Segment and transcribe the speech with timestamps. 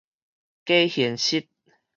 [0.65, 1.45] 假現實